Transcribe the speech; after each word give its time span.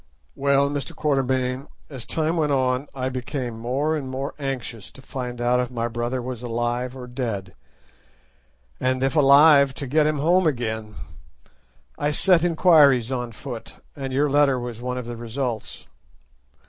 "Well, 0.33 0.67
Mr. 0.71 0.95
Quatermain, 0.95 1.67
as 1.87 2.07
time 2.07 2.35
went 2.35 2.51
on 2.51 2.87
I 2.95 3.07
became 3.09 3.59
more 3.59 3.95
and 3.95 4.09
more 4.09 4.33
anxious 4.39 4.91
to 4.93 4.99
find 4.99 5.39
out 5.39 5.59
if 5.59 5.69
my 5.69 5.87
brother 5.87 6.23
was 6.23 6.41
alive 6.41 6.97
or 6.97 7.05
dead, 7.05 7.53
and 8.79 9.03
if 9.03 9.15
alive 9.15 9.75
to 9.75 9.85
get 9.85 10.07
him 10.07 10.17
home 10.17 10.47
again. 10.47 10.95
I 11.99 12.09
set 12.09 12.43
enquiries 12.43 13.11
on 13.11 13.31
foot, 13.31 13.77
and 13.95 14.11
your 14.11 14.27
letter 14.27 14.59
was 14.59 14.81
one 14.81 14.97
of 14.97 15.05
the 15.05 15.15
results. 15.15 15.85